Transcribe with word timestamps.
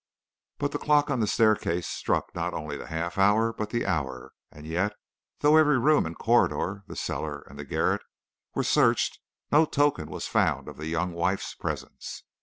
"But 0.57 0.71
the 0.71 0.79
clock 0.79 1.11
on 1.11 1.19
the 1.19 1.27
staircase 1.27 1.85
struck 1.87 2.33
not 2.33 2.55
only 2.55 2.75
the 2.75 2.87
half 2.87 3.19
hour, 3.19 3.53
but 3.53 3.69
the 3.69 3.85
hour, 3.85 4.33
and 4.51 4.65
yet, 4.65 4.93
though 5.41 5.57
every 5.57 5.77
room 5.77 6.07
and 6.07 6.17
corridor, 6.17 6.81
the 6.87 6.95
cellar 6.95 7.41
and 7.43 7.59
the 7.59 7.65
garret, 7.65 8.01
were 8.55 8.63
searched, 8.63 9.19
no 9.51 9.63
token 9.65 10.09
was 10.09 10.25
found 10.25 10.67
of 10.67 10.77
the 10.77 10.87
young 10.87 11.13
wife's 11.13 11.53
presence. 11.53 12.23